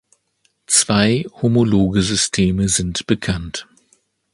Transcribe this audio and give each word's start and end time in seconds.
Zwei 0.65 1.27
homologe 1.31 2.01
Systeme 2.01 2.69
sind 2.69 3.05
bekannt. 3.05 3.67